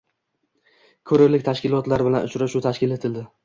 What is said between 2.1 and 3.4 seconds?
bilan uchrashuv tashkil etildi